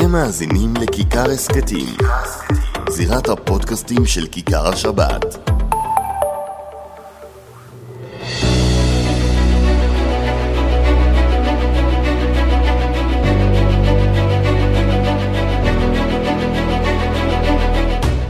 [0.00, 1.86] אתם מאזינים לכיכר הסכתים,
[2.88, 5.24] זירת הפודקאסטים של כיכר השבת.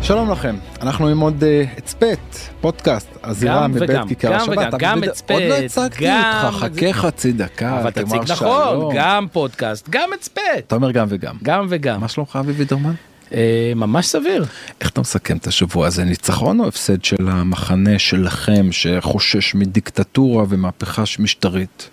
[0.03, 2.19] שלום לכם, אנחנו עם עוד אה, הצפת,
[2.61, 4.59] פודקאסט, הזירה גם מבית וגם, כיכר גם השבת.
[4.59, 8.37] וגם, אבל גם הצפת, עוד לא הצגתי גם אותך, חכה חצי דקה, אבל תציג נכון,
[8.37, 8.93] שלום.
[8.97, 11.37] גם פודקאסט, גם הצפת, אתה אומר גם וגם.
[11.43, 12.01] גם וגם.
[12.01, 12.95] מה שלומך אבי וידרמן?
[13.33, 14.45] אה, ממש סביר.
[14.81, 21.03] איך אתה מסכם את השבוע הזה, ניצחון או הפסד של המחנה שלכם שחושש מדיקטטורה ומהפכה
[21.19, 21.91] משטרית?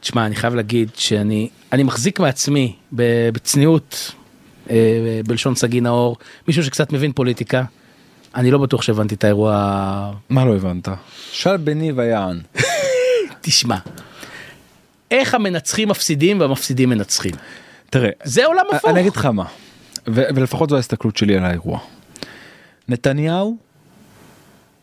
[0.00, 4.12] תשמע, אני חייב להגיד שאני אני מחזיק מעצמי בצניעות,
[4.70, 6.16] אה, בלשון סגי נאור,
[6.48, 7.64] מישהו שקצת מבין פוליטיקה.
[8.34, 10.12] אני לא בטוח שהבנתי את האירוע.
[10.28, 10.88] מה לא הבנת?
[11.32, 12.40] שאל בני ויען.
[13.40, 13.76] תשמע,
[15.10, 17.34] איך המנצחים מפסידים והמפסידים מנצחים.
[17.90, 18.90] תראה, זה עולם הפוך.
[18.90, 19.44] אני אגיד לך מה,
[20.06, 21.78] ולפחות זו ההסתכלות שלי על האירוע.
[22.88, 23.56] נתניהו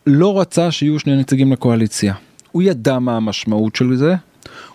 [0.07, 2.13] לא רצה שיהיו שני נציגים לקואליציה.
[2.51, 4.15] הוא ידע מה המשמעות של זה,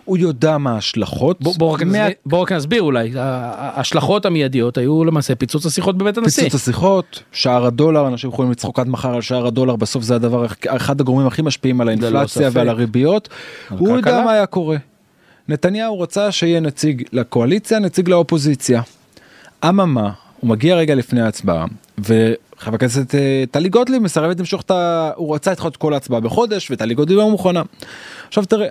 [0.05, 1.41] הוא יודע מה ההשלכות.
[1.41, 6.43] בוא, בוא, רק מה- נסביר, אולי, ההשלכות המיידיות היו למעשה פיצוץ השיחות בבית הנשיא.
[6.43, 10.45] פיצוץ השיחות, שער הדולר, אנשים יכולים לצחוק עד מחר על שער הדולר, בסוף זה הדבר,
[10.67, 12.49] אחד הגורמים הכי משפיעים על האינפלציה ספק.
[12.53, 13.29] ועל הריביות.
[13.69, 14.21] הוא יודע.
[14.25, 14.77] מה היה קורה.
[15.47, 18.81] נתניהו רצה שיהיה נציג לקואליציה, נציג לאופוזיציה.
[19.69, 21.65] אממה, הוא מגיע רגע לפני ההצבעה,
[21.99, 25.11] וחבר הכנסת אה, טלי גוטליב מסרבת למשוך את ה...
[25.15, 27.61] הוא רצה לדחות את כל ההצבעה בחודש, וטלי גוטליב לא מוכנה.
[28.27, 28.67] עכשיו תראה,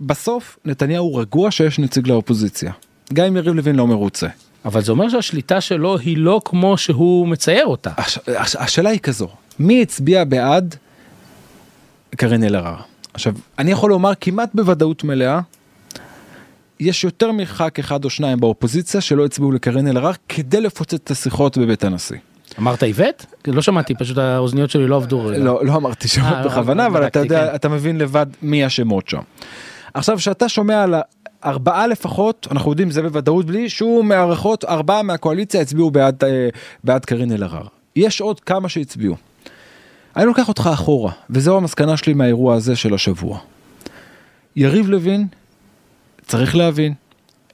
[0.00, 2.72] בסוף נתניהו רגוע שיש נציג לאופוזיציה.
[3.12, 4.26] גם אם יריב לוין לא מרוצה.
[4.64, 7.90] אבל זה אומר שהשליטה שלו היא לא כמו שהוא מצייר אותה.
[7.96, 8.18] הש...
[8.36, 8.56] הש...
[8.56, 10.74] השאלה היא כזו, מי הצביע בעד
[12.16, 12.76] קארין אלהרר?
[13.14, 15.40] עכשיו, אני יכול לומר כמעט בוודאות מלאה,
[16.80, 21.58] יש יותר מח"כ אחד או שניים באופוזיציה שלא הצביעו לקארין אלהרר כדי לפוצץ את השיחות
[21.58, 22.16] בבית הנשיא.
[22.58, 23.26] אמרת איווט?
[23.46, 25.30] לא שמעתי, פשוט האוזניות שלי לא עבדו.
[25.30, 27.54] לא, לא אמרתי שמות אה, בכוונה, אבל אתה יודע, כן.
[27.54, 29.20] אתה מבין לבד מי השמות שם.
[29.98, 30.94] עכשיו, כשאתה שומע על
[31.44, 36.48] ארבעה לפחות, אנחנו יודעים זה בוודאות בלי שום הערכות, ארבעה מהקואליציה הצביעו בעד, אה,
[36.84, 37.66] בעד קארין אלהרר.
[37.96, 39.16] יש עוד כמה שהצביעו.
[40.16, 43.38] אני לוקח אותך אחורה, וזו המסקנה שלי מהאירוע הזה של השבוע.
[44.56, 45.26] יריב לוין,
[46.26, 46.94] צריך להבין,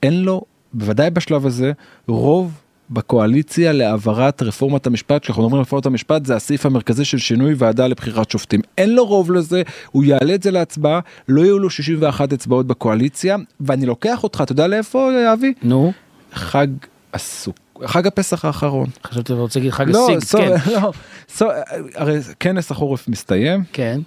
[0.03, 1.73] אין לו, בוודאי בשלב הזה,
[2.09, 2.53] רוב
[2.91, 7.87] בקואליציה להעברת רפורמת המשפט, כשאנחנו מדברים על רפורמת המשפט זה הסעיף המרכזי של שינוי ועדה
[7.87, 8.61] לבחירת שופטים.
[8.79, 13.37] אין לו רוב לזה, הוא יעלה את זה להצבעה, לא יהיו לו 61 אצבעות בקואליציה,
[13.61, 15.55] ואני לוקח אותך, אתה יודע לאיפה אבי?
[15.63, 15.93] נו,
[16.33, 16.67] חג
[17.15, 17.55] הסוכ...
[17.85, 18.87] חג הפסח האחרון.
[19.07, 20.73] חשבתי שאתה רוצה להגיד חג לא, הסיגד, סו- כן.
[20.73, 20.93] לא,
[21.29, 21.47] סו-
[21.95, 24.01] הרי כנס החורף מסתיים, כן.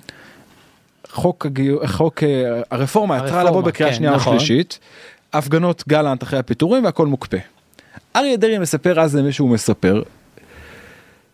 [1.11, 4.35] חוק הגיור, חוק אה, הרפורמה הרפורמה, לבוא בקריאה כן, שנייה נכון.
[4.35, 4.79] ושלישית,
[5.33, 7.37] הפגנות גלנט אחרי הפיטורים והכל מוקפא.
[8.15, 10.03] אריה דרעי מספר אז למי שהוא מספר,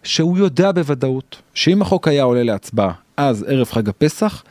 [0.04, 4.44] שהוא יודע בוודאות שאם החוק היה עולה להצבעה אז ערב חג הפסח,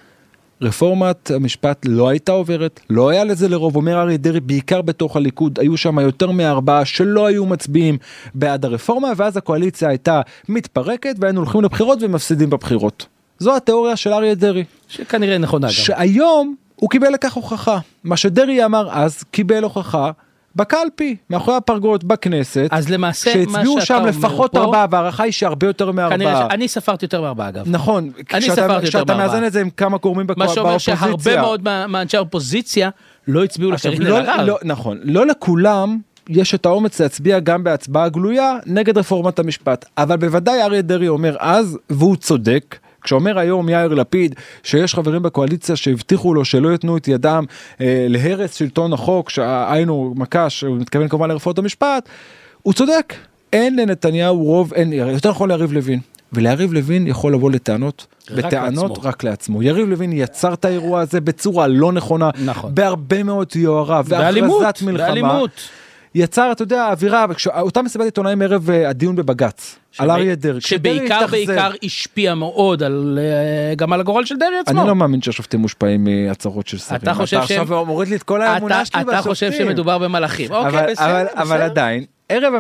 [0.62, 5.58] רפורמת המשפט לא הייתה עוברת, לא היה לזה לרוב, אומר אריה דרעי, בעיקר בתוך הליכוד,
[5.60, 7.98] היו שם יותר מארבעה שלא היו מצביעים
[8.34, 13.06] בעד הרפורמה, ואז הקואליציה הייתה מתפרקת והיינו הולכים לבחירות ומפסידים בבחירות.
[13.38, 14.64] זו התיאוריה של אריה דרעי.
[14.88, 15.72] שכנראה נכונה גם.
[15.72, 17.78] שהיום הוא קיבל לכך הוכחה.
[18.04, 20.10] מה שדרעי אמר אז קיבל הוכחה
[20.56, 25.22] בקלפי, מאחורי הפרגוד בכנסת, אז למעשה מה שהצביעו שאתה שם אומר לפחות פה, ארבעה, וההערכה
[25.22, 26.48] היא שהרבה יותר כנראה מארבעה.
[26.50, 27.64] שאני ספרתי יותר מארבעה אגב.
[27.68, 28.04] נכון,
[28.34, 29.16] אני כשאתה- ספרתי יותר כשאתה.
[29.16, 30.96] מאזן את זה עם כמה גורמים בקו- מה שאומר באופוזיציה.
[30.96, 32.90] שהרבה מאוד מאנשי האופוזיציה
[33.28, 34.44] לא הצביעו לקרין לא- אלהרר.
[34.44, 35.98] לא- נכון, לא לכולם
[36.28, 41.36] יש את האומץ להצביע גם בהצבעה גלויה נגד רפורמת המשפט, אבל בוודאי אריה דרעי אומר
[41.40, 47.08] אז, והוא צודק, כשאומר היום יאיר לפיד שיש חברים בקואליציה שהבטיחו לו שלא יתנו את
[47.08, 47.44] ידם
[47.80, 52.08] אה, להרס שלטון החוק, שהיינו מקש, הוא מתכוון כמובן לרפורמת המשפט,
[52.62, 53.14] הוא צודק,
[53.52, 56.00] אין לנתניהו רוב, אין, יותר נכון ליריב לוין.
[56.32, 59.08] וליריב לוין יכול לבוא לטענות, רק בטענות לעצמו.
[59.08, 59.62] רק לעצמו.
[59.62, 62.74] יריב לוין יצר את האירוע הזה בצורה לא נכונה, נכון.
[62.74, 65.06] בהרבה מאוד יוהרה והכרזת מלחמה.
[65.06, 65.50] באלימות.
[66.14, 67.26] יצר, אתה יודע, אווירה,
[67.60, 70.60] אותה מסיבת עיתונאים ערב אה, הדיון בבג"ץ, על אריה דרעי.
[70.60, 71.26] שבעיקר.
[71.30, 74.80] בעיקר השפיע מאוד על אה, גם על הגורל של דרעי עצמו.
[74.80, 77.00] אני לא מאמין שהשופטים מושפעים מהצהרות של שרים.
[77.02, 79.66] אתה חושב שהם- עכשיו מוריד לי את כל האמונה אתה, שלי אתה חושב בשופטים.
[79.68, 80.52] שמדובר במלאכים.
[80.52, 81.42] אבל, אוקיי, בסדר, אבל, בסדר.
[81.42, 82.52] אבל עדיין, ערב.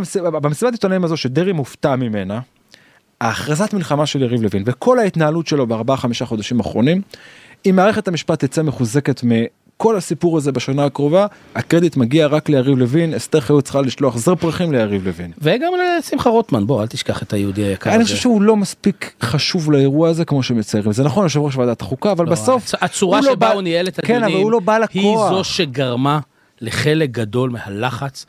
[0.42, 2.40] במסיבת עיתונאים הזו שדרעי מופתע ממנה,
[3.20, 7.02] ההכרזת מלחמה של יריב לוין וכל ההתנהלות שלו בארבעה חמישה חודשים האחרונים,
[7.66, 9.20] אם מערכת המשפט תצא מחוזקת
[9.76, 14.34] מכל הסיפור הזה בשנה הקרובה, הקרדיט מגיע רק ליריב לוין, אסתר חיות צריכה לשלוח זר
[14.34, 15.30] פרחים ליריב לוין.
[15.38, 17.96] וגם לשמחה רוטמן, בוא, אל תשכח את היהודי היקר הזה.
[17.96, 21.80] אני חושב שהוא לא מספיק חשוב לאירוע הזה כמו שמציירים זה נכון יושב ראש ועדת
[21.80, 24.50] החוקה אבל לא, בסוף הצ- הצורה הוא לא שבה בא- הוא ניהל את כן, הדיונים,
[24.50, 24.60] לא
[24.92, 25.16] היא.
[25.30, 26.20] זו שגרמה
[26.62, 28.26] לחלק גדול מהלחץ,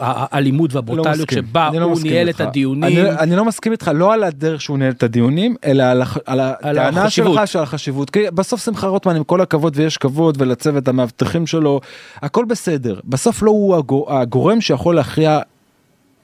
[0.00, 1.38] האלימות לא והברוטליות מסכים.
[1.46, 2.40] שבה אני לא הוא מסכים ניהל איתך.
[2.40, 2.84] את הדיונים.
[2.84, 6.16] אני, אני לא מסכים איתך לא על הדרך שהוא ניהל את הדיונים אלא על, הח-
[6.26, 7.34] על הטענה החשיבות.
[7.38, 11.80] שלך של החשיבות כי בסוף שמחה רוטמן עם כל הכבוד ויש כבוד ולצוות המאבטחים שלו
[12.22, 15.40] הכל בסדר בסוף לא הוא הגו- הגורם שיכול להכריע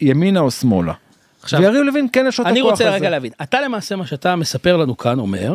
[0.00, 0.92] ימינה או שמאלה.
[1.42, 2.94] עכשיו, ויריב לוין כן יש לו את אני הכוח רוצה הזה.
[2.96, 5.54] רגע להבין, אתה למעשה מה שאתה מספר לנו כאן אומר,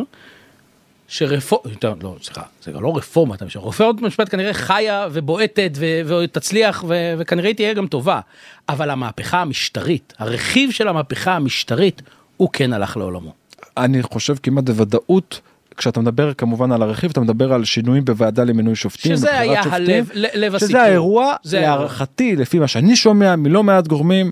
[1.08, 1.72] שרפורמה,
[2.02, 7.54] לא, סליחה, זה לא רפורמת המשפט, רפורמת המשפט כנראה חיה ובועטת ו- ותצליח ו- וכנראה
[7.54, 8.20] תהיה גם טובה,
[8.68, 12.02] אבל המהפכה המשטרית, הרכיב של המהפכה המשטרית,
[12.36, 13.32] הוא כן הלך לעולמו.
[13.76, 15.40] אני חושב כמעט בוודאות
[15.76, 19.16] כשאתה מדבר כמובן על הרכיב אתה מדבר על שינויים בוועדה למינוי שופטים.
[19.16, 20.68] שזה היה שופטים, הלב, לב הסיפור.
[20.68, 21.34] שזה האירוע.
[21.52, 24.30] להערכתי לפי מה שאני שומע מלא מעט גורמים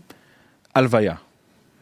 [0.75, 1.15] הלוויה.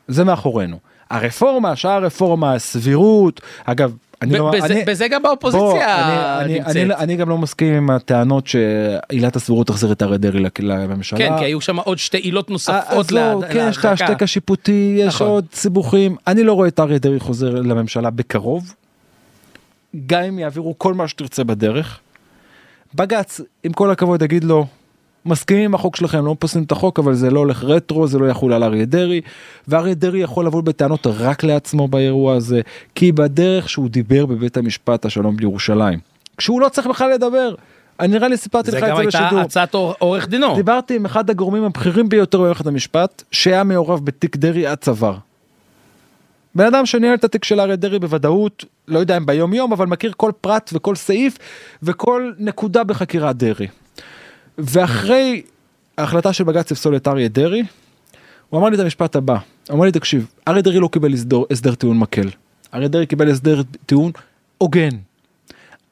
[0.09, 0.79] זה מאחורינו.
[1.11, 5.97] הרפורמה שאר הרפורמה הסבירות אגב אני לא בזה- אני, בזה גם באופוזיציה
[6.41, 6.77] אני, אני, נמצאת.
[6.77, 11.19] אני, אני גם לא מסכים עם הטענות שעילת הסבירות תחזיר את אריה דרעי לממשלה.
[11.19, 13.91] כן, כי היו שם עוד שתי עילות נוספות לא, להד- כן, יש את להרחקה.
[13.91, 15.27] ההשתק השיפוטי, יש נכון.
[15.29, 16.17] עוד סיבוכים.
[16.27, 18.75] אני לא רואה את אריה דרעי חוזר לממשלה בקרוב.
[20.07, 21.99] גם אם יעבירו כל מה שתרצה בדרך.
[22.95, 24.67] בג"ץ, עם כל הכבוד, יגיד לו,
[25.27, 28.27] מסכימים עם החוק שלכם, לא פוסלים את החוק, אבל זה לא הולך רטרו, זה לא
[28.27, 29.21] יחול על אריה דרעי.
[29.69, 32.61] ואריה דרעי יכול לבוא בטענות רק לעצמו באירוע הזה,
[32.95, 35.99] כי בדרך שהוא דיבר בבית המשפט השלום בירושלים,
[36.37, 37.55] כשהוא לא צריך בכלל לדבר.
[38.01, 39.41] אני נראה לי סיפרתי זה לך את גם זה הייתה בשידור.
[39.41, 40.55] הצעת עור- עורך דינו.
[40.55, 45.15] דיברתי עם אחד הגורמים הבכירים ביותר במערכת המשפט שהיה מעורב בתיק דרעי עד צוואר.
[46.55, 49.87] בן אדם שניהל את התיק של אריה דרעי בוודאות לא יודע אם ביום יום אבל
[49.87, 51.39] מכיר כל פרט וכל סעיף
[51.83, 53.67] וכל נקודה בחקירת דרעי.
[54.59, 55.43] ואחרי
[55.99, 57.63] ההחלטה של בג"ץ לפסול את אריה דרעי
[58.51, 59.37] הוא אמר לי את המשפט הבא
[59.69, 62.31] הוא אמר לי תקשיב אריה דרעי לא קיבל הסדר, הסדר טיעון מקל
[62.75, 64.13] אריה דרעי קיבל הסדר טיעון
[64.59, 64.97] הוגן.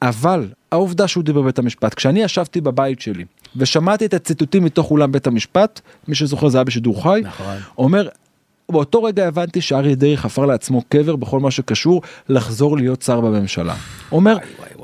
[0.03, 3.25] אבל העובדה שהוא דיבר בבית המשפט כשאני ישבתי בבית שלי
[3.56, 7.56] ושמעתי את הציטוטים מתוך אולם בית המשפט מי שזוכר זה היה בשידור חי נכון.
[7.79, 8.09] אומר
[8.69, 13.75] באותו רגע הבנתי שאריה דרעי חפר לעצמו קבר בכל מה שקשור לחזור להיות שר בממשלה.
[14.12, 14.37] אומר.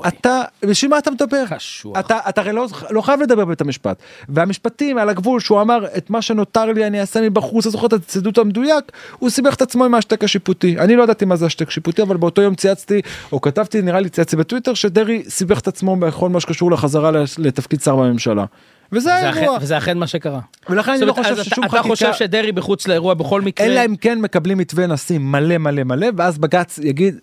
[0.07, 1.97] אתה בשביל מה אתה מדבר קשוח.
[1.99, 3.97] אתה אתה הרי לא, לא חייב לדבר בבית המשפט
[4.29, 7.93] והמשפטים על הגבול שהוא אמר את מה שנותר לי אני אעשה מבחוץ אתה זוכר את
[7.93, 8.83] הציטוט המדויק
[9.19, 12.17] הוא סיבך את עצמו עם ההשתק השיפוטי אני לא ידעתי מה זה השתק שיפוטי אבל
[12.17, 13.01] באותו יום צייצתי
[13.31, 17.81] או כתבתי נראה לי צייצתי בטוויטר שדרעי סיבך את עצמו בכל מה שקשור לחזרה לתפקיד
[17.81, 18.45] שר בממשלה.
[18.91, 20.39] וזה האירוע וזה אכן מה שקרה.
[20.69, 23.67] ולכן אני לא חושב ששום אתה- אתה חושב חקיקה שדרעי מחוץ לאירוע בכל מקרה?
[23.67, 27.19] אלא אם כן מקבלים מתווה נשיא מלא מלא מלא ואז בג"ץ יגיד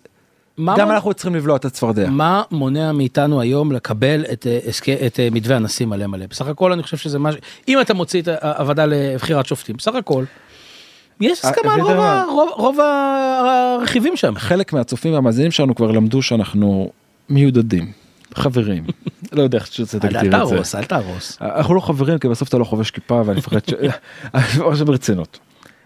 [0.65, 2.09] גם אנחנו צריכים לבלוע את הצפרדע.
[2.09, 6.25] מה מונע מאיתנו היום לקבל את, אה, הסכ- את אה, מתווה הנשיא מלא מלא?
[6.29, 7.35] בסך הכל אני חושב שזה מה ש...
[7.67, 10.23] אם אתה מוציא את הוועדה לבחירת שופטים, בסך הכל,
[11.21, 11.91] יש הסכמה על רוב?
[11.91, 14.33] ה- רוב, רוב הרכיבים שם.
[14.37, 16.91] חלק מהצופים והמאזינים שלנו כבר למדו שאנחנו
[17.29, 17.91] מיודדים
[18.35, 18.83] חברים
[19.33, 20.53] לא יודע איך שאתה אל תגדיר את זה.
[20.53, 21.37] תהרוס, אל תהרוס.
[21.41, 23.73] אנחנו לא חברים כי בסוף אתה לא חובש כיפה ואני מפחד ש...
[24.71, 25.39] עכשיו ברצינות.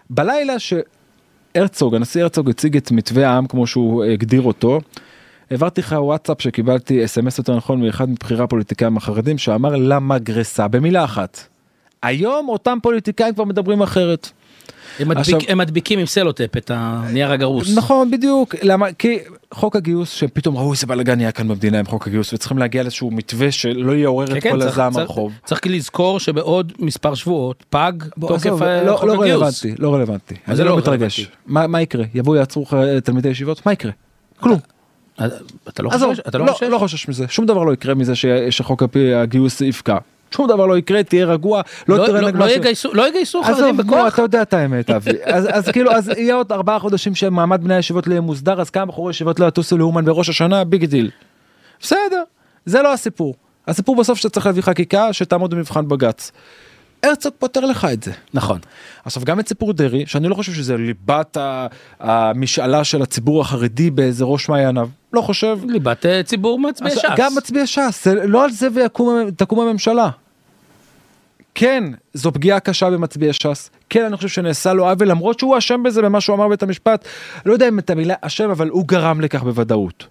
[0.09, 0.53] בלילה
[1.57, 4.79] שהרצוג הנשיא הרצוג הציג את מתווה העם כמו שהוא הגדיר אותו.
[5.51, 11.03] העברתי לך וואטסאפ שקיבלתי אס.אם.אס יותר נכון מאחד מבכירי הפוליטיקאים החרדים שאמר למה גרסה במילה
[11.03, 11.47] אחת.
[12.03, 14.31] היום אותם פוליטיקאים כבר מדברים אחרת.
[14.99, 17.77] הם, מדביק, עכשיו- הם מדביקים עם סלוטפ את הנייר הגרוס.
[17.77, 19.19] נכון בדיוק למה כי
[19.53, 23.11] חוק הגיוס שפתאום ראו איזה בלאגן היה כאן במדינה עם חוק הגיוס וצריכים להגיע לאיזשהו
[23.11, 25.31] מתווה שלא יעורר כן, את כן, כל הזעם הרחוב.
[25.45, 29.29] צריך לזכור שבעוד מספר שבועות פג בוא, תוקף עזוב, אה, לא, חוק לא הגיוס.
[29.31, 31.27] רלוונטי לא רלוונטי אני זה לא לא מתרגש?
[31.45, 33.91] מה מה יקרה יבואו יעצרו לך תלמידי ישיבות מה יקרה
[34.39, 34.59] כלום
[35.21, 35.25] אה,
[35.69, 36.19] אתה לא חושש?
[36.27, 36.63] אתה לא לא חושש?
[36.63, 38.83] לא חושש מזה שום דבר לא יקרה מזה ש- שחוק
[39.15, 39.97] הגיוס יפקע
[40.35, 42.45] שום דבר לא יקרה תהיה רגוע לא לא- תראה לא- לא.
[42.49, 44.13] יגייסו- לא יגייסו חרדים עזוב, בכוח?
[44.13, 45.11] אתה יודע את האמת, אבי.
[45.35, 48.69] אז, אז כאילו, אז יהיה עוד ארבעה חודשים שמעמד בני הישיבות לא יהיה מוסדר, אז
[48.69, 51.09] כמה בחורי ישיבות לא יטוסו לאומן בראש השנה, big deal.
[51.81, 52.23] בסדר,
[52.65, 53.35] זה לא הסיפור.
[53.67, 56.31] הסיפור בסוף שאתה צריך להביא חקיקה שתעמוד במבחן בג"ץ.
[57.03, 58.11] הרצוג פותר לך את זה.
[58.33, 58.59] נכון.
[59.05, 61.37] עכשיו גם את סיפור דרעי, שאני לא חושב שזה ליבת
[61.99, 65.59] המשאלה של הציבור החרדי בזה ראש מעייניו, לא חושב.
[65.67, 67.05] ליבת אה, ציבור מצביעי אז ש"ס.
[67.17, 68.67] גם מצביעי ש"ס, לא על זה
[69.35, 70.09] תקום הממשלה.
[71.55, 73.69] כן, זו פגיעה קשה במצביעי ש"ס.
[73.89, 77.05] כן, אני חושב שנעשה לו עוול, למרות שהוא אשם בזה במה שהוא אמר בבית המשפט.
[77.45, 80.07] לא יודע אם את המילה אשם, אבל הוא גרם לכך בוודאות.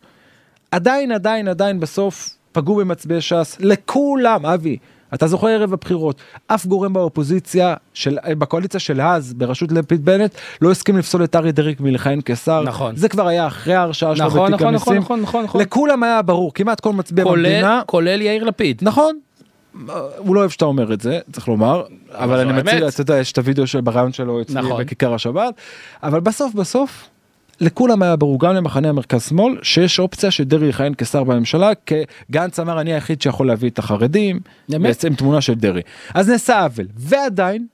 [0.70, 3.56] עדיין, עדיין, עדיין בסוף פגעו במצביעי ש"ס.
[3.61, 4.76] לכולם, אבי.
[5.14, 10.70] אתה זוכר ערב הבחירות, אף גורם באופוזיציה, של, בקואליציה של אז, בראשות לפיד בנט, לא
[10.70, 12.62] הסכים לפסול את אריה דרעי מלכהן כשר.
[12.62, 12.97] נכון.
[12.97, 14.92] זה כבר היה אחרי ההרשעה שלו נכון, בתיק נכון, המיסים.
[14.97, 15.61] נכון, נכון, נכון, נכון.
[15.61, 17.82] לכולם היה ברור, כמעט כל מצביע כולל- במדינה.
[17.87, 18.78] כולל יאיר לפיד.
[18.82, 19.18] נכון.
[20.17, 22.53] הוא לא אוהב שאתה אומר את זה, צריך לומר, אבל אני.
[22.62, 24.85] מציע, אתה יודע, יש את הוידאו של ברעיון שלו אצלי נכון.
[24.85, 25.55] בכיכר השבת,
[26.03, 27.09] אבל בסוף בסוף,
[27.61, 31.71] לכולם היה ברור גם למחנה המרכז שמאל שיש אופציה שדרעי יכהן כשר בממשלה
[32.31, 34.41] גנץ אמר אני היחיד שיכול להביא את החרדים?
[34.69, 35.83] בעצם תמונה של דרעי
[36.15, 37.67] אז נעשה עוול ועדיין.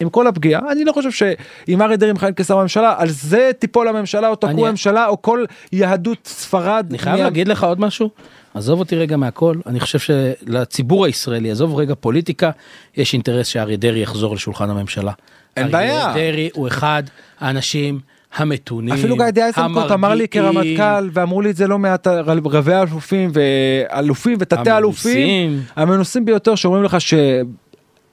[0.00, 3.88] עם כל הפגיעה אני לא חושב שאם אריה דרעי מכהן כשר בממשלה על זה תיפול
[3.88, 6.86] הממשלה או תקום אני- הממשלה או כל יהדות ספרד.
[6.90, 8.10] אני חייב להגיד לך עוד משהו,
[8.58, 12.50] עזוב אותי רגע מהכל, אני חושב שלציבור הישראלי, עזוב רגע פוליטיקה,
[12.96, 15.12] יש אינטרס שאריה דרעי יחזור לשולחן הממשלה.
[15.56, 16.10] אין בעיה.
[16.10, 17.02] אריה דרעי הוא אחד
[17.40, 18.00] האנשים
[18.34, 23.30] המתונים, אפילו גדי איזנקוט אמר לי כרמטכ"ל ואמרו לי את זה לא מעט רבי אלופים
[23.32, 26.24] ואלופים ותתי אלופים המנוסים.
[26.24, 26.96] ביותר שאומרים לך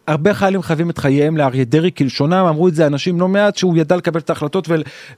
[0.09, 3.77] שהרבה חיילים חייבים את חייהם לאריה דרעי כלשונם אמרו את זה אנשים לא מעט שהוא
[3.77, 4.67] ידע לקבל את ההחלטות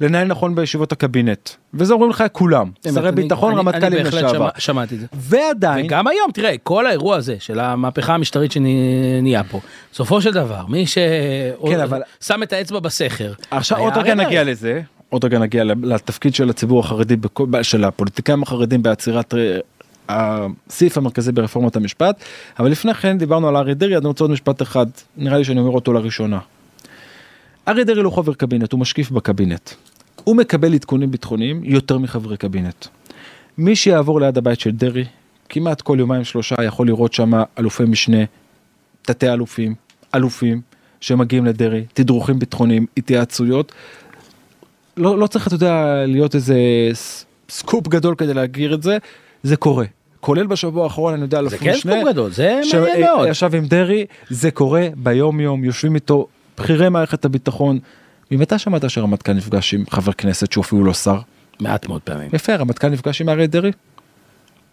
[0.01, 4.99] ולנהל נכון בישיבות הקבינט וזה אומרים לך כולם שרי ביטחון רמטכ"לים לשעבר שמע- שמעתי את
[4.99, 5.05] זה.
[5.13, 9.59] ועדיין וגם היום תראה כל האירוע הזה של המהפכה המשטרית שנהיה פה
[9.93, 11.87] בסופו של דבר מי כן,
[12.21, 13.33] ששם את האצבע בסכר.
[13.51, 14.43] עכשיו עוד רגע נגיע.
[14.43, 17.15] לזה עוד רגע נגיע לתפקיד של הציבור החרדי
[17.61, 19.57] של הפוליטיקאים החרדים בעצירת אה,
[20.09, 22.23] הסעיף המרכזי ברפורמת המשפט
[22.59, 24.85] אבל לפני כן דיברנו על אריה דרעי אני רוצה עוד משפט אחד
[25.17, 26.39] נראה לי שאני אומר אותו לראשונה.
[27.67, 29.69] אריה דרעי לא חבר קבינט הוא משקיף בקבינט.
[30.23, 32.85] הוא מקבל עדכונים ביטחוניים יותר מחברי קבינט.
[33.57, 35.05] מי שיעבור ליד הבית של דרעי
[35.49, 38.23] כמעט כל יומיים שלושה יכול לראות שם אלופי משנה
[39.01, 39.75] תתי אלופים
[40.15, 40.61] אלופים
[41.01, 43.71] שמגיעים לדרעי תדרוכים ביטחוניים התייעצויות.
[44.97, 46.57] לא, לא צריך אתה יודע להיות איזה
[47.49, 48.97] סקופ גדול כדי להכיר את זה
[49.43, 49.85] זה קורה
[50.19, 53.15] כולל בשבוע האחרון אני יודע זה אלוף כן משנה סקופ גדול זה ש- מעניין אה,
[53.15, 53.27] מאוד.
[53.27, 57.79] ישב עם דרעי זה קורה ביום יום יושבים איתו בכירי מערכת הביטחון.
[58.31, 61.19] ממתי שמעת שהרמטכ"ל נפגש עם חבר כנסת שהוא אפילו לא שר?
[61.59, 62.29] מעט מאוד פעמים.
[62.33, 63.71] יפה הרמטכ"ל נפגש עם אריה דרעי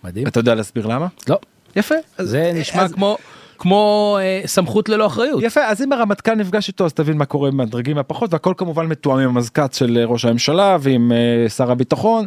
[0.05, 0.27] מדהים.
[0.27, 1.07] אתה יודע להסביר למה?
[1.29, 1.39] לא.
[1.77, 1.95] יפה.
[2.19, 3.19] זה נשמע אז- כמו
[3.59, 5.43] כמו אה, סמכות ללא אחריות.
[5.43, 8.87] יפה אז אם הרמטכ"ל נפגש איתו אז תבין מה קורה עם הדרגים הפחות והכל כמובן
[8.87, 12.27] מתואם עם המזכ"ץ של אה, ראש הממשלה ועם אה, שר הביטחון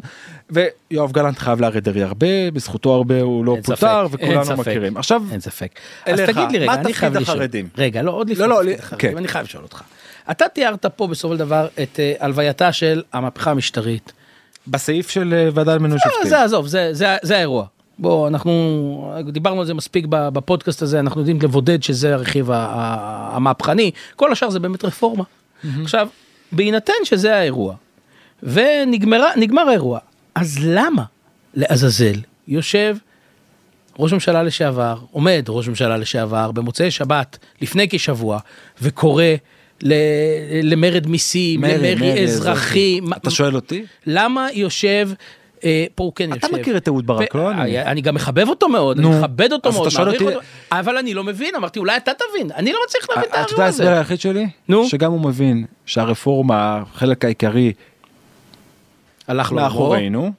[0.50, 4.58] ויואב גלנט חייב לאריה דרעי הרבה בזכותו הרבה הוא לא פוטר וכולנו.
[4.58, 5.80] מכירים עכשיו אין ספק.
[6.06, 7.38] אז תגיד לי רגע, מה אני חייב לשאול.
[7.38, 7.68] החרדים?
[7.78, 9.18] רגע, לא, עוד לפני לא, לא, כן.
[9.18, 9.82] אני חייב לשאול אותך.
[10.32, 14.14] אתה תיארת פה בסופו של דבר את אה, הלווייתה של המהפכה המשטרית.
[14.68, 17.66] בסעיף של אה, ועדה למינוי שופטים זה עזוב, זה- זה זה האירוע.
[18.00, 24.32] בוא, אנחנו דיברנו על זה מספיק בפודקאסט הזה, אנחנו יודעים לבודד שזה הרכיב המהפכני, כל
[24.32, 25.24] השאר זה באמת רפורמה.
[25.82, 26.08] עכשיו,
[26.52, 27.76] בהינתן שזה האירוע,
[28.44, 30.00] ונגמר האירוע,
[30.36, 31.04] אז למה
[31.54, 32.98] לעזאזל יושב
[34.00, 38.40] ראש ממשלה לשעבר, עומד ראש ממשלה לשעבר במוצאי שבת לפני כשבוע
[38.82, 39.24] וקורא
[40.64, 43.00] למרד מיסים, מרי, למרי מרי אזרחי.
[43.18, 43.86] אתה שואל אותי?
[44.06, 45.10] למה יושב,
[45.96, 46.58] פה הוא כן אתה יושב.
[46.60, 47.82] מכיר את אהוד ברק, לא אני.
[47.82, 50.40] אני גם מחבב אותו מאוד, אני מכבד אותו מאוד, אתה מעריך אותי- אותו,
[50.72, 53.48] אבל אני לא מבין, אמרתי אולי אתה תבין, אני לא מצליח להבין את אתה יודע
[53.50, 53.98] האירוע ההסבר הזה.
[53.98, 54.48] היחיד שלי?
[54.70, 54.86] נו.
[54.90, 57.74] שגם הוא מבין שהרפורמה החלק העיקרי
[59.28, 59.52] הלך.
[59.52, 60.32] מאחורינו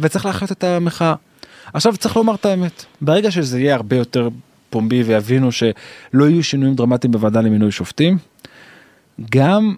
[0.00, 1.14] וצריך להחיות את המחאה.
[1.74, 4.28] עכשיו צריך לומר את האמת ברגע שזה יהיה הרבה יותר
[4.70, 5.72] פומבי ויבינו שלא
[6.28, 8.18] יהיו שינויים דרמטיים בוועדה למינוי שופטים.
[9.30, 9.74] גם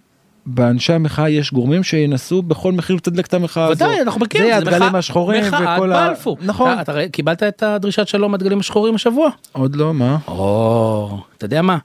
[0.47, 3.85] באנשי המחאה יש גורמים שינסו בכל מחיר לתדלק את המחאה הזו.
[3.85, 6.09] ודאי, אנחנו מכירים, זה הדגלים השחורים מחאת וכל ה...
[6.09, 6.37] בלפור.
[6.43, 6.79] נכון.
[6.81, 9.31] אתה- קיבלת את הדרישת שלום מהדגלים השחורים השבוע?
[9.53, 10.19] עוד לא מה?
[10.29, 11.79] או, אתה יודע מה?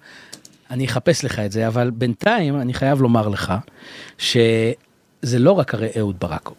[0.72, 3.54] אני אחפש לך את זה, אבל בינתיים אני חייב לומר לך
[4.18, 4.74] שזה
[5.40, 6.50] לא רק הרי אהוד ברק.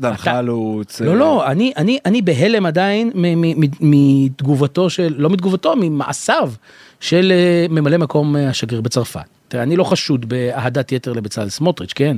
[0.00, 1.00] דן חלוץ.
[1.00, 3.10] לא, לא, אני, אני, אני בהלם עדיין
[3.80, 6.52] מתגובתו של, לא מתגובתו, ממעשיו
[7.00, 9.20] של אה, ממלא מקום אה, השגריר בצרפת.
[9.56, 12.16] תראה, אני לא חשוד באהדת יתר לבצלאל סמוטריץ', כן?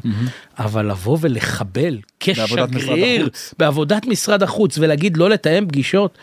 [0.59, 3.29] אבל לבוא ולחבל כשגריר.
[3.59, 6.19] בעבודת משרד החוץ ולהגיד לא לתאם פגישות,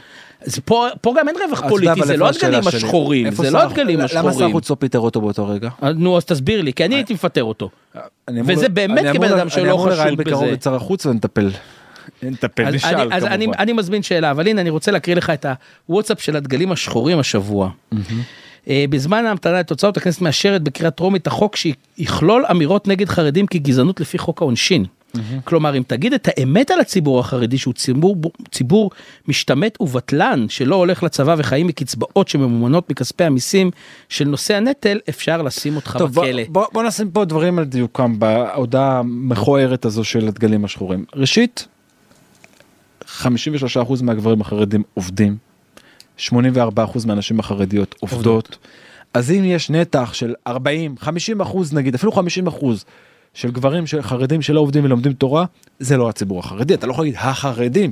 [0.46, 2.68] אז פה, פה גם אין רווח פוליטי, זה לא הדגלים?
[2.68, 4.50] השחורים, זה לא הדגלים למה שר השחורים.
[4.50, 5.70] החוץ לא פיטר אותו באותו רגע?
[5.82, 7.70] אז נו, אז תסביר לי, כי אני הייתי מפטר אותו.
[8.46, 10.54] וזה באמת כבן אדם שלא אני אמור לראיין חשוד בקרוב בזה.
[10.54, 11.52] את שר החוץ ונטפל.
[12.24, 13.52] נטפל, נשאל אני, אז כמובן.
[13.60, 15.46] אני מזמין שאלה, אבל הנה אני רוצה להקריא לך את
[15.88, 17.70] הוואטסאפ של הדגלים השחורים השבוע.
[18.70, 24.18] אה, בזמן ההמתנה לתוצאות הכנסת מאשרת בקריאה טרומית החוק שיכלול אמירות נגד חרדים כגזענות לפי
[24.18, 24.86] חוק העונשין.
[25.44, 28.16] כלומר אם תגיד את האמת על הציבור החרדי שהוא ציבור,
[28.52, 28.92] ציבור
[29.28, 33.72] משתמט ובטלן שלא הולך לצבא וחיים מקצבאות שממומנות מכספי המיסים
[34.10, 36.44] של נושא הנטל אפשר לשים אותך טוב, בוא, בכלא.
[36.50, 41.06] בוא, בוא נשים פה דברים על דיוקם בהודעה המכוערת הזו של הדגלים השחורים.
[41.16, 41.68] ראשית,
[43.06, 43.28] 53%
[44.02, 45.38] מהגברים החרדים עובדים,
[46.18, 46.32] 84%
[47.08, 48.26] מהנשים החרדיות עובדות.
[48.26, 48.58] עובדות.
[49.14, 52.86] אז אם יש נתח של 40, 50 אחוז נגיד, אפילו 50 אחוז
[53.34, 55.46] של גברים של חרדים שלא עובדים ולומדים תורה,
[55.80, 57.92] זה לא הציבור החרדי, אתה לא יכול להגיד החרדים.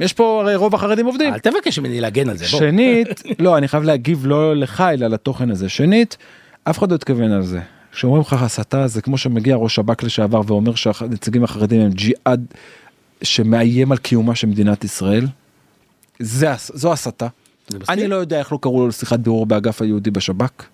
[0.00, 1.34] יש פה הרי רוב החרדים עובדים.
[1.34, 2.44] אל תבקש ממני להגן על זה.
[2.50, 2.58] בוא.
[2.58, 5.68] שנית, לא, אני חייב להגיב לא לך אלא לתוכן הזה.
[5.68, 6.16] שנית,
[6.64, 7.60] אף אחד לא התכוון על זה.
[7.92, 12.46] כשאומרים לך הסתה זה כמו שמגיע ראש שב"כ לשעבר ואומר שהנציגים החרדים הם ג'יהאד
[13.22, 15.26] שמאיים על קיומה של מדינת ישראל.
[16.18, 17.26] זה, זו הסתה.
[17.72, 17.82] אני.
[17.88, 20.64] אני לא יודע איך לא קראו לו לשיחת בירור באגף היהודי בשב"כ.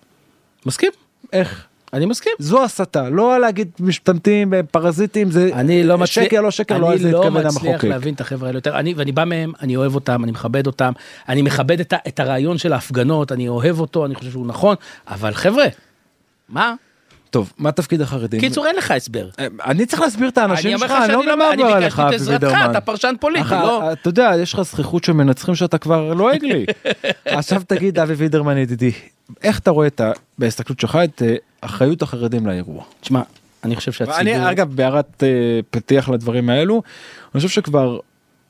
[0.66, 0.90] מסכים,
[1.32, 1.66] איך?
[1.92, 2.32] אני מסכים.
[2.38, 6.98] זו הסתה, לא להגיד משתמטים, פרזיטים, זה אני לא מצליח, שקר לא שקר, לא על
[6.98, 7.84] זה אני לא התכוון מצליח המחוקק.
[7.84, 10.92] להבין את החבר'ה האלה יותר, אני, ואני בא מהם, אני אוהב אותם, אני מכבד אותם,
[11.28, 14.76] אני מכבד את, את הרעיון של ההפגנות, אני אוהב אותו, אני חושב שהוא נכון,
[15.08, 15.64] אבל חבר'ה,
[16.48, 16.74] מה?
[17.30, 18.40] טוב, מה תפקיד החרדים?
[18.40, 19.28] קיצור אין לך הסבר.
[19.38, 22.42] אה, אני צריך להסביר את האנשים שלך, לך אני לא מבין לא, עליך, את עזרתך,
[22.42, 22.70] וידרמן.
[22.70, 23.92] אתה פרשן פוליטי, אח- לא?
[23.92, 26.66] אתה יודע, יש לך זכיחות שמנצחים שאתה כבר לועג לי.
[27.24, 28.92] עכשיו תגיד, אבי וידרמן ידידי,
[29.42, 30.12] איך אתה רואה את ה...
[30.38, 32.84] בהסתכלות שלך את אה, אחריות החרדים לאירוע?
[33.00, 33.22] תשמע,
[33.64, 34.20] אני חושב שהציבור...
[34.20, 35.28] אני אגב בהערת אה,
[35.70, 36.82] פתיח לדברים האלו,
[37.34, 37.98] אני חושב שכבר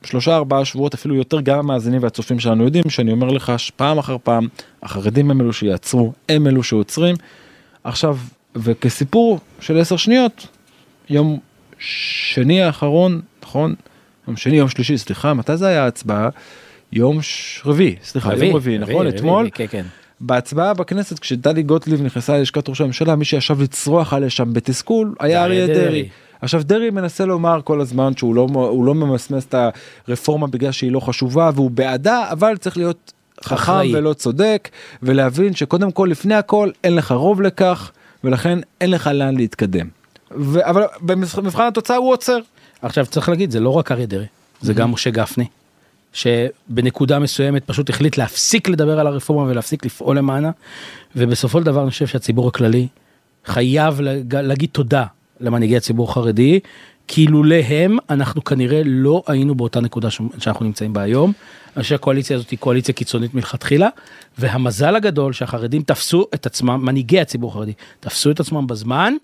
[0.05, 4.17] שלושה ארבעה שבועות אפילו יותר גם המאזינים והצופים שלנו יודעים שאני אומר לך שפעם אחר
[4.23, 4.49] פעם
[4.83, 7.17] החרדים הם אלו שיעצרו, הם אלו שעוצרים.
[7.85, 8.17] עכשיו,
[8.57, 10.47] וכסיפור של עשר שניות,
[11.11, 11.39] יום
[11.79, 13.75] שני האחרון, נכון?
[14.29, 16.29] יום שני, יום שלישי, סליחה, מתי זה היה ההצבעה?
[16.93, 17.63] יום ש...
[17.65, 19.09] רביעי, סליחה, יום רביעי, נכון?
[19.09, 19.49] אתמול.
[19.55, 19.85] כן, כן.
[20.21, 25.45] בהצבעה בכנסת כשטלי גוטליב נכנסה ללשכת ראש הממשלה מי שישב לצרוח עליה שם בתסכול היה
[25.45, 25.79] אריה דרעי.
[25.85, 26.09] דרעי.
[26.41, 28.49] עכשיו דרעי מנסה לומר כל הזמן שהוא לא
[28.85, 29.55] לא ממסמס את
[30.09, 33.13] הרפורמה בגלל שהיא לא חשובה והוא בעדה אבל צריך להיות
[33.45, 33.97] חכם אחראי.
[33.97, 34.69] ולא צודק
[35.03, 37.91] ולהבין שקודם כל לפני הכל אין לך רוב לכך
[38.25, 39.89] ולכן אין לך לאן להתקדם.
[40.41, 42.39] ו- אבל במבחן התוצאה הוא עוצר.
[42.83, 44.27] עכשיו צריך להגיד זה לא רק אריה דרעי
[44.61, 45.45] זה גם משה גפני.
[46.13, 50.51] שבנקודה מסוימת פשוט החליט להפסיק לדבר על הרפורמה ולהפסיק לפעול למענה
[51.17, 52.89] ובסופו של דבר אני חושב שהציבור הכללי
[53.47, 55.05] חייב להג- להגיד תודה
[55.41, 56.61] למנהיגי הציבור החרדי
[57.13, 61.33] כי לולא הם אנחנו כנראה לא היינו באותה נקודה שאנחנו נמצאים בה היום.
[61.77, 63.89] אני חושב שהקואליציה הזאת היא קואליציה קיצונית מלכתחילה
[64.39, 69.15] והמזל הגדול שהחרדים תפסו את עצמם מנהיגי הציבור החרדי תפסו את עצמם בזמן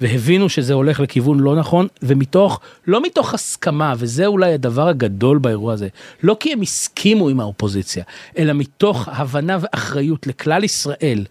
[0.00, 5.72] והבינו שזה הולך לכיוון לא נכון ומתוך לא מתוך הסכמה וזה אולי הדבר הגדול באירוע
[5.72, 5.88] הזה
[6.22, 8.04] לא כי הם הסכימו עם האופוזיציה
[8.38, 11.24] אלא מתוך הבנה ואחריות לכלל ישראל.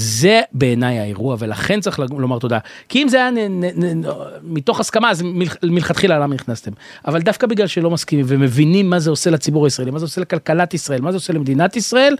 [0.00, 4.02] זה בעיניי האירוע ולכן צריך לומר תודה כי אם זה היה נ, נ, נ,
[4.42, 6.70] מתוך הסכמה אז מל, מלכתחילה למה נכנסתם
[7.06, 10.74] אבל דווקא בגלל שלא מסכימים ומבינים מה זה עושה לציבור הישראלי מה זה עושה לכלכלת
[10.74, 12.16] ישראל מה זה עושה למדינת ישראל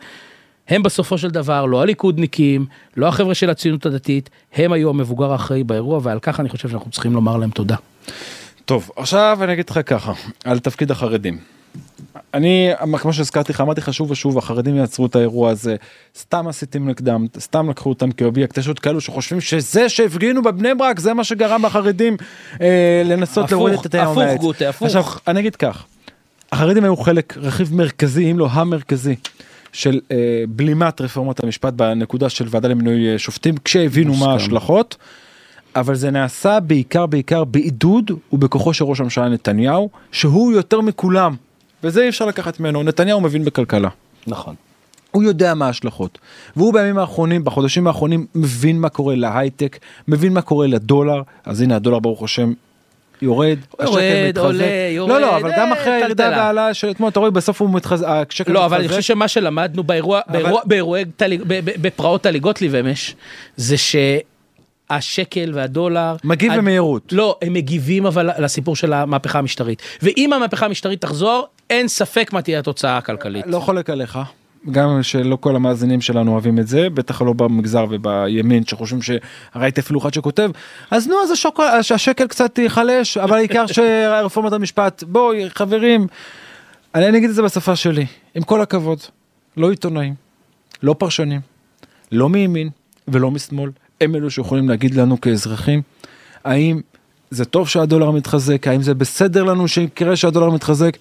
[0.68, 5.64] הם בסופו של דבר לא הליכודניקים, לא החבר'ה של הציונות הדתית, הם היו המבוגר האחראי
[5.64, 7.76] באירוע ועל כך אני חושב שאנחנו צריכים לומר להם תודה.
[8.64, 10.12] טוב עכשיו אני אגיד לך ככה
[10.44, 11.57] על תפקיד החרדים.
[12.34, 15.76] אני כמו שהזכרתי לך אמרתי לך שוב ושוב החרדים יעצרו את האירוע הזה
[16.18, 21.00] סתם מסיתים נגדם סתם לקחו אותם כאובייקט יש עוד כאלו שחושבים שזה שהפגינו בבני ברק
[21.00, 22.16] זה מה שגרם לחרדים
[22.60, 24.40] אה, לנסות הפוך, להוריד את התאום הפוך, מהעץ.
[24.40, 24.86] גוטה, הפוך.
[24.86, 25.84] עכשיו אני אגיד כך
[26.52, 29.14] החרדים היו חלק רכיב מרכזי אם לא המרכזי.
[29.72, 34.32] של אה, בלימת רפורמת המשפט בנקודה של ועדה למינוי אה, שופטים כשהבינו מה.
[34.32, 34.96] ההשלכות.
[35.76, 41.34] אבל זה נעשה בעיקר בעיקר בעידוד ובכוחו של ראש הממשלה נתניהו שהוא יותר מכולם
[41.84, 43.88] וזה אי אפשר לקחת ממנו נתניהו מבין בכלכלה.
[44.26, 44.54] נכון.
[45.10, 46.18] הוא יודע מה ההשלכות
[46.56, 51.76] והוא בימים האחרונים בחודשים האחרונים מבין מה קורה להייטק מבין מה קורה לדולר אז הנה
[51.76, 52.52] הדולר ברוך השם
[53.22, 54.38] יורד, יורד.
[54.38, 56.28] עולה, יורד, לא לא אבל גם אחרי הירידה.
[56.30, 58.88] והעלאה של אתמול אתה רואה בסוף הוא מתחזק השקל לא אבל אני.
[58.88, 60.20] חושב שמה שלמדנו באירוע,
[60.64, 61.04] באירועי
[61.56, 63.14] בפרעות טלי גוטליב אמש,
[63.56, 63.76] זה
[64.92, 67.12] שהשקל והדולר, מגיב עד- במהירות.
[67.12, 72.42] לא, הם מגיבים אבל לסיפור של המהפכה המשטרית, ואם המהפכה המשטרית תחזור, אין ספק מה
[72.42, 73.44] תהיה התוצאה הכלכלית.
[73.46, 74.18] לא חולק עליך.
[74.70, 80.00] גם שלא כל המאזינים שלנו אוהבים את זה בטח לא במגזר ובימין שחושבים שראיתי אפילו
[80.00, 80.50] אחד שכותב
[80.90, 86.06] אז נו אז השוק, השקל קצת ייחלש אבל העיקר שרפורמת המשפט בואי חברים.
[86.94, 88.98] אני, אני אגיד את זה בשפה שלי עם כל הכבוד
[89.56, 90.14] לא עיתונאים
[90.82, 91.40] לא פרשנים
[92.12, 92.68] לא מימין
[93.08, 95.82] ולא משמאל הם אלו שיכולים להגיד לנו כאזרחים
[96.44, 96.80] האם
[97.30, 100.96] זה טוב שהדולר מתחזק האם זה בסדר לנו שיקרה שהדולר מתחזק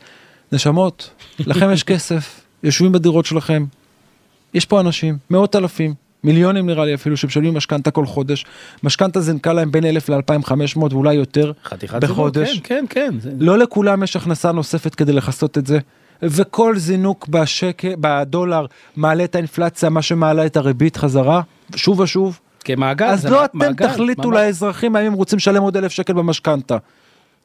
[0.52, 3.66] נשמות לכם יש כסף יושבים בדירות שלכם.
[4.54, 8.46] יש פה אנשים מאות אלפים מיליונים נראה לי אפילו שמשלמים משכנתה כל חודש
[8.84, 11.52] משכנתה זינקה להם בין 1,000 ל-2,500 ואולי יותר
[12.02, 12.50] בחודש.
[12.50, 13.30] זינוק, כן, כן, כן.
[13.40, 15.80] לא לכולם יש הכנסה נוספת כדי לכסות את זה.
[16.22, 21.42] וכל זינוק בשקל בדולר מעלה את האינפלציה מה שמעלה את הריבית חזרה
[21.76, 24.38] שוב ושוב כמעגל, אז לא אתם מעגל, תחליטו ממש.
[24.38, 26.78] לאזרחים האם הם רוצים לשלם עוד אלף שקל במשכנתה.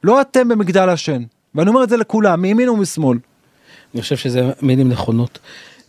[0.03, 1.23] לא אתם במגדל השן
[1.55, 3.17] ואני אומר את זה לכולם מימין ומשמאל.
[3.93, 5.39] אני חושב שזה מילים נכונות.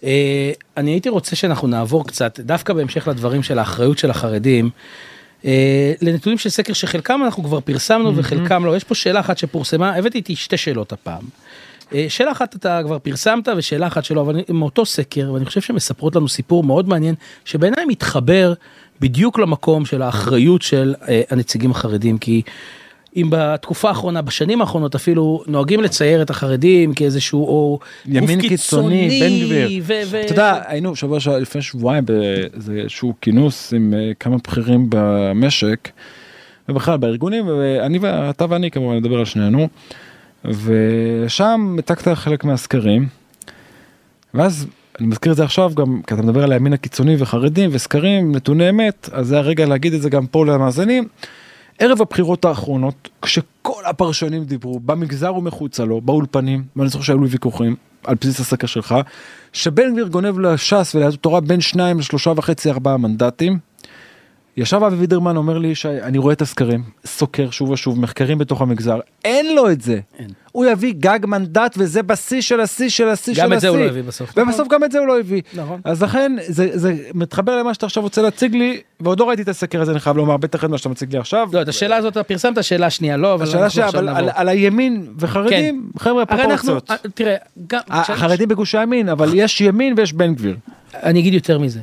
[0.04, 4.70] אה, אני הייתי רוצה שאנחנו נעבור קצת, דווקא בהמשך לדברים של האחריות של החרדים,
[5.44, 8.76] אה, לנתונים של סקר שחלקם אנחנו כבר פרסמנו וחלקם לא.
[8.76, 11.22] יש פה שאלה אחת שפורסמה, הבאתי איתי שתי שאלות הפעם.
[11.94, 16.16] אה, שאלה אחת אתה כבר פרסמת ושאלה אחת שלא, אבל מאותו סקר, ואני חושב שמספרות
[16.16, 18.54] לנו סיפור מאוד מעניין, שבעיניי מתחבר
[19.04, 22.42] בדיוק למקום של האחריות של אה, הנציגים החרדים כי.
[23.16, 29.46] אם בתקופה האחרונה בשנים האחרונות אפילו נוהגים לצייר את החרדים כאיזשהו או ימין קיצוני, בן
[29.46, 29.82] גביר.
[29.82, 34.36] ו- ו- אתה יודע, היינו שבוע שעבר לפני שבועיים באיזה שהוא כינוס עם אה, כמה
[34.36, 35.88] בכירים במשק,
[36.68, 39.68] ובכלל בארגונים, ואני ואתה ואני כמובן נדבר על שנינו,
[40.44, 43.06] ושם הצגת חלק מהסקרים,
[44.34, 44.66] ואז
[45.00, 48.70] אני מזכיר את זה עכשיו גם כי אתה מדבר על הימין הקיצוני וחרדים וסקרים, נתוני
[48.70, 51.08] אמת, אז זה הרגע להגיד את זה גם פה למאזינים.
[51.78, 57.76] ערב הבחירות האחרונות, כשכל הפרשנים דיברו, במגזר ומחוצה לו, באולפנים, ואני זוכר שהיו לי ויכוחים,
[58.04, 58.94] על בסיס הסקר שלך,
[59.52, 63.58] שבן גביר גונב לש"ס וליהדות התורה בין שניים לשלושה וחצי ארבעה מנדטים.
[64.56, 69.00] ישב אבי וידרמן אומר לי שאני רואה את הסקרים, סוקר שוב ושוב מחקרים בתוך המגזר,
[69.24, 70.00] אין לו את זה.
[70.18, 70.28] אין.
[70.52, 73.44] הוא יביא גג מנדט וזה בשיא של השיא של השיא של השיא.
[73.44, 74.32] גם את זה הוא לא הביא בסוף.
[74.36, 75.42] ובסוף גם את זה הוא לא הביא.
[75.54, 75.80] נכון.
[75.84, 79.48] אז לכן זה, זה מתחבר למה שאתה עכשיו רוצה להציג לי, ועוד לא ראיתי את
[79.48, 81.48] הסקר הזה אני חייב לומר, בטח את מה שאתה מציג לי עכשיו.
[81.52, 84.30] לא, את השאלה הזאת אתה פרסמת, שאלה שנייה לא, אבל השאלה עכשיו שעל נעבור.
[84.34, 86.90] על הימין וחרדים, חבר'ה הרי אנחנו, פרופורציות.
[86.90, 87.36] אה, תראה,
[87.66, 90.56] גם, החרדים בגוש הימין, אבל יש ימין ויש בן גביר.
[90.94, 91.80] אני אגיד יותר מזה.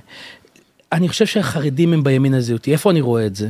[0.92, 3.50] אני חושב שהחרדים הם בימין הזהותי, איפה אני רואה את זה?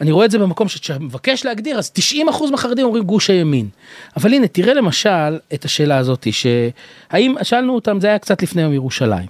[0.00, 3.68] אני רואה את זה במקום שכשאתה מבקש להגדיר, אז 90% מהחרדים אומרים גוש הימין.
[4.16, 8.72] אבל הנה, תראה למשל את השאלה הזאת, שהאם, שאלנו אותם, זה היה קצת לפני יום
[8.72, 9.26] ירושלים.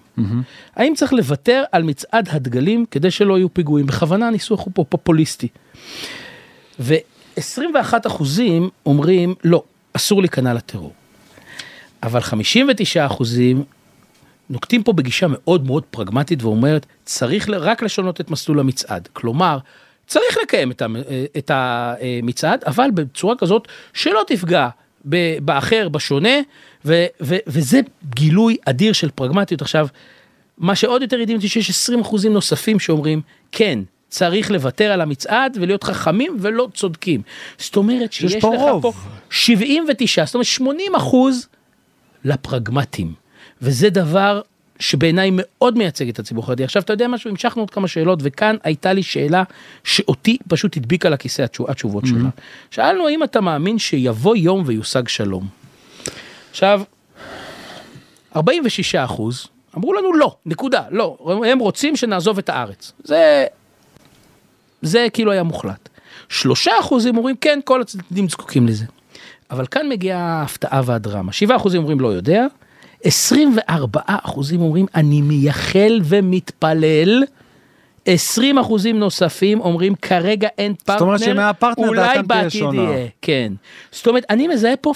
[0.76, 3.86] האם צריך לוותר על מצעד הדגלים כדי שלא יהיו פיגועים?
[3.86, 5.48] בכוונה הניסוח הוא פה פופוליסטי.
[6.80, 10.92] ו-21 אחוזים אומרים, לא, אסור להיכנע לטרור.
[12.02, 13.64] אבל 59 אחוזים
[14.50, 19.08] נוקטים פה בגישה מאוד מאוד פרגמטית ואומרת, צריך רק לשנות את מסלול המצעד.
[19.12, 19.58] כלומר,
[20.06, 20.82] צריך לקיים את
[21.38, 24.68] את המצעד, אבל בצורה כזאת שלא תפגע
[25.40, 26.40] באחר, בשונה,
[26.84, 27.80] ו- ו- וזה
[28.14, 29.62] גילוי אדיר של פרגמטיות.
[29.62, 29.88] עכשיו,
[30.58, 33.20] מה שעוד יותר הדהים אותי שיש 20 אחוזים נוספים שאומרים,
[33.52, 37.22] כן, צריך לוותר על המצעד ולהיות חכמים ולא צודקים.
[37.58, 38.82] זאת אומרת שיש פה לך רוב.
[38.82, 38.92] פה
[39.30, 41.48] 79, זאת אומרת 80 אחוז
[42.24, 43.14] לפרגמטים.
[43.62, 44.40] וזה דבר
[44.78, 46.64] שבעיניי מאוד מייצג את הציבור החרדי.
[46.64, 49.42] עכשיו אתה יודע משהו, המשכנו עוד כמה שאלות וכאן הייתה לי שאלה
[49.84, 52.28] שאותי פשוט הדביקה לכיסא התשוב, התשובות שלה.
[52.70, 55.48] שאלנו האם אתה מאמין שיבוא יום ויושג שלום.
[56.50, 56.82] עכשיו,
[58.36, 59.46] 46 אחוז
[59.76, 62.92] אמרו לנו לא, נקודה, לא, הם רוצים שנעזוב את הארץ.
[63.04, 63.46] זה,
[64.82, 65.88] זה כאילו היה מוחלט.
[66.28, 68.84] שלושה אחוזים אומרים כן, כל הצדדים זקוקים לזה.
[69.50, 71.32] אבל כאן מגיעה ההפתעה והדרמה.
[71.32, 72.46] 7 אחוזים אומרים לא יודע,
[73.04, 77.24] 24 אחוזים אומרים אני מייחל ומתפלל.
[78.06, 82.62] 20 אחוזים נוספים אומרים כרגע אין פרטנר, אומרת שמהפרטנר אולי דעתם תהיה בעתיד.
[82.74, 83.52] יהיה, כן.
[83.92, 84.92] זאת אומרת, אני מזהה פה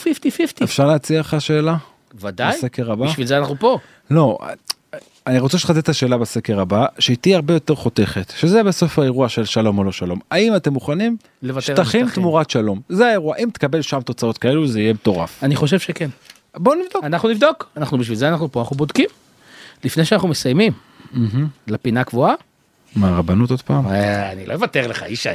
[0.61, 0.65] 50-50.
[0.65, 1.77] אפשר להציע לך שאלה?
[2.21, 3.07] ודאי, בסקר הבא?
[3.07, 3.79] בשביל זה אנחנו פה.
[4.11, 4.39] לא,
[5.27, 9.29] אני רוצה שתחדד את השאלה בסקר הבא, שהיא תהיה הרבה יותר חותכת, שזה בסוף האירוע
[9.29, 10.19] של שלום או לא שלום.
[10.31, 11.17] האם אתם מוכנים?
[11.43, 12.23] לוותר על שטחים שטחים.
[12.23, 12.81] תמורת שלום.
[12.89, 15.43] זה האירוע, אם תקבל שם תוצאות כאלו זה יהיה מטורף.
[15.43, 16.11] אני חושב שכן.
[16.57, 17.05] בוא נבדוק.
[17.05, 19.07] אנחנו נבדוק, אנחנו בשביל זה אנחנו פה, אנחנו בודקים.
[19.85, 20.73] לפני שאנחנו מסיימים,
[21.67, 22.35] לפינה קבועה,
[22.97, 23.87] מה הרבנות עוד פעם?
[23.87, 25.29] אה, אני לא אוותר לך, ישי.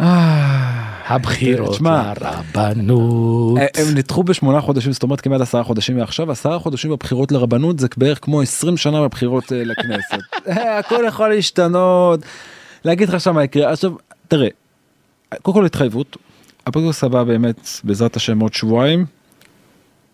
[0.00, 3.58] אה, הבחירות לרבנות.
[3.58, 7.78] אה, הם נדחו בשמונה חודשים, זאת אומרת כמעט עשרה חודשים מעכשיו, עשרה חודשים בבחירות לרבנות
[7.78, 10.18] זה בערך כמו 20 שנה בבחירות לכנסת.
[10.78, 12.20] הכל יכול להשתנות.
[12.84, 13.72] להגיד לך שם מה יקרה.
[13.72, 13.92] עכשיו,
[14.28, 14.48] תראה,
[15.42, 16.16] קודם כל התחייבות,
[16.66, 19.06] הפודקאסט הבא באמת בעזרת השם עוד שבועיים.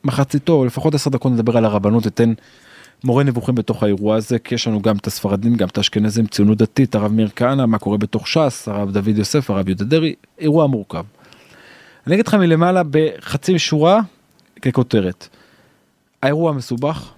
[0.04, 2.32] מחציתו, לפחות עשר דקות נדבר על הרבנות, אתן
[3.04, 6.58] מורה נבוכים בתוך האירוע הזה, כי יש לנו גם את הספרדים, גם את האשכנזים, ציונות
[6.58, 10.66] דתית, הרב מאיר כהנא, מה קורה בתוך ש"ס, הרב דוד יוסף, הרב יהודה דרעי, אירוע
[10.66, 11.04] מורכב.
[12.06, 14.00] אני אגיד לך מלמעלה בחצי שורה
[14.62, 15.28] ככותרת.
[16.22, 17.10] האירוע מסובך.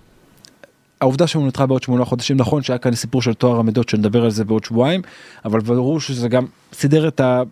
[1.01, 4.31] העובדה שהוא נדחה בעוד שמונה חודשים נכון שהיה כאן סיפור של טוהר המידות שנדבר על
[4.31, 5.03] זה בעוד שבועיים
[5.45, 7.43] אבל ברור שזה גם סידר את ה...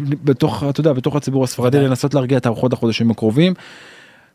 [0.00, 1.80] בתוך אתה יודע בתוך הציבור הספרדי.
[1.80, 3.54] לנסות להרגיע את הרוחות החודשים הקרובים.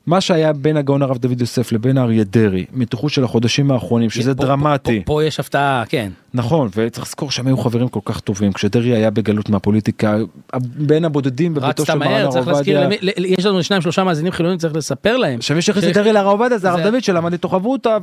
[0.07, 4.35] מה שהיה בין הגאון הרב דוד יוסף לבין אריה דרעי מתיחות של החודשים האחרונים שזה
[4.35, 6.11] פה- דרמטי פה- פה יש הפתעה, כן.
[6.33, 10.17] נכון וצריך לזכור שהם היו חברים כל כך טובים כשדרעי היה בגלות מהפוליטיקה
[10.55, 12.99] בין הבודדים בביתו רצת של מרן מהר, הרב צריך להזכיר, עובדיה.
[13.17, 15.41] למי- יש לנו שניים שלושה מאזינים חילונים, צריך לספר להם.
[15.41, 17.97] שמי שהכניס את דרעי לרב עובדיה זה הרב דוד שלמד איתו חברותא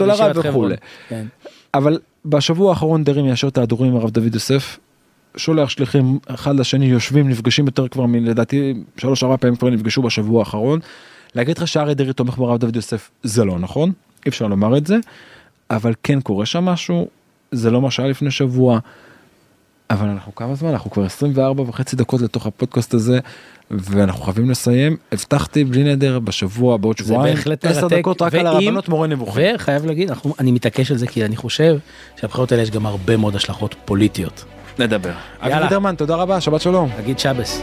[0.00, 0.32] לרב.
[0.34, 0.74] וכולי.
[1.08, 1.26] כן.
[1.74, 4.78] אבל בשבוע האחרון דרעי מיישר את ההדורים עם הרב דוד יוסף.
[5.36, 10.40] שולח שליחים אחד לשני יושבים נפגשים יותר כבר מלדעתי שלוש ארבע פעמים כבר נפגשו בשבוע
[10.40, 10.80] האחרון.
[11.34, 13.92] להגיד לך שאריה דרעי תומך ברב דוד יוסף זה לא נכון
[14.26, 14.96] אי אפשר לומר את זה
[15.70, 17.08] אבל כן קורה שם משהו
[17.52, 18.78] זה לא מה שהיה לפני שבוע.
[19.90, 23.18] אבל אנחנו כמה זמן אנחנו כבר 24 וחצי דקות לתוך הפודקאסט הזה
[23.70, 28.46] ואנחנו חייבים לסיים הבטחתי בלי נדר בשבוע בעוד שבועיים בהחלט 10 מרתק, דקות רק על
[28.46, 29.54] ואם- הרבנות מורה נבוכים.
[29.54, 31.76] וחייב להגיד, אנחנו- אני מתעקש על זה כי אני חושב
[32.20, 34.44] שהבחירות האלה יש גם הרבה מאוד השלכות פוליטיות.
[34.78, 35.12] נדבר.
[35.40, 35.64] אבי יאללה.
[35.64, 36.90] וידרמן, תודה רבה, שבת שלום.
[37.02, 37.62] תגיד שבס.